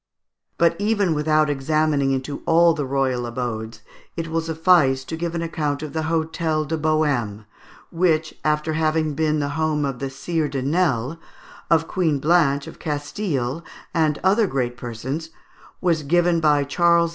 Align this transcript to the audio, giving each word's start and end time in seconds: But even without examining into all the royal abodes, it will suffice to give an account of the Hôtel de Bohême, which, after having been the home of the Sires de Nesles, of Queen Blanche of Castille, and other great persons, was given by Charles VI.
But 0.57 0.75
even 0.79 1.13
without 1.13 1.47
examining 1.47 2.09
into 2.09 2.41
all 2.47 2.73
the 2.73 2.87
royal 2.87 3.27
abodes, 3.27 3.83
it 4.17 4.29
will 4.29 4.41
suffice 4.41 5.03
to 5.03 5.15
give 5.15 5.35
an 5.35 5.43
account 5.43 5.83
of 5.83 5.93
the 5.93 6.09
Hôtel 6.09 6.67
de 6.67 6.75
Bohême, 6.75 7.45
which, 7.91 8.33
after 8.43 8.73
having 8.73 9.13
been 9.13 9.37
the 9.37 9.49
home 9.49 9.85
of 9.85 9.99
the 9.99 10.09
Sires 10.09 10.49
de 10.49 10.63
Nesles, 10.63 11.17
of 11.69 11.87
Queen 11.87 12.17
Blanche 12.17 12.65
of 12.65 12.79
Castille, 12.79 13.63
and 13.93 14.17
other 14.23 14.47
great 14.47 14.75
persons, 14.75 15.29
was 15.81 16.01
given 16.01 16.39
by 16.39 16.63
Charles 16.63 17.09
VI. 17.09 17.09